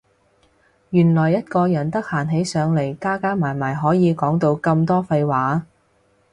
[0.89, 5.67] 原來一個人得閒起上嚟加加埋埋可以講到咁多廢話